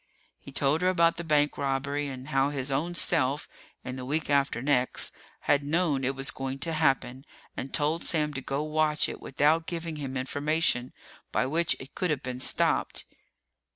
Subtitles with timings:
[0.39, 3.47] He told her about the bank robbery and how his own self
[3.85, 7.23] in the week after next had known it was going to happen,
[7.55, 10.91] and told Sam to go watch it without giving him information
[11.31, 13.05] by which it could have been stopped.